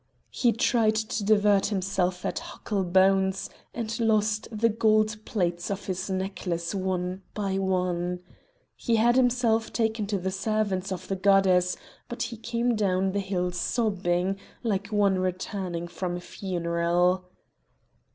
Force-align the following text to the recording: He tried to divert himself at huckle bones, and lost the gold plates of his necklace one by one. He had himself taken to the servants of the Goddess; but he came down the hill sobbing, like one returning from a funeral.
He 0.31 0.51
tried 0.51 0.95
to 0.95 1.23
divert 1.23 1.67
himself 1.67 2.25
at 2.25 2.39
huckle 2.39 2.83
bones, 2.83 3.51
and 3.71 3.99
lost 3.99 4.47
the 4.51 4.67
gold 4.67 5.15
plates 5.25 5.69
of 5.69 5.85
his 5.85 6.09
necklace 6.09 6.73
one 6.73 7.21
by 7.35 7.59
one. 7.59 8.19
He 8.75 8.95
had 8.95 9.15
himself 9.15 9.71
taken 9.71 10.07
to 10.07 10.17
the 10.17 10.31
servants 10.31 10.91
of 10.91 11.07
the 11.07 11.15
Goddess; 11.15 11.77
but 12.09 12.23
he 12.23 12.37
came 12.37 12.75
down 12.75 13.11
the 13.11 13.19
hill 13.19 13.51
sobbing, 13.51 14.39
like 14.63 14.87
one 14.87 15.19
returning 15.19 15.87
from 15.87 16.17
a 16.17 16.19
funeral. 16.19 17.25